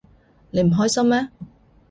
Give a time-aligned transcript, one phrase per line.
[0.49, 1.29] 你唔開心咩？